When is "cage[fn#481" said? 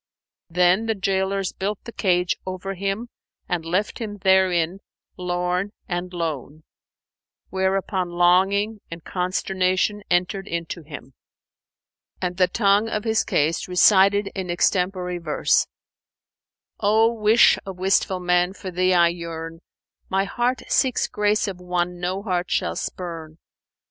1.93-2.33